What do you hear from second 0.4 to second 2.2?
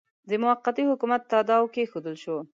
موقتي حکومت تاداو کښېښودل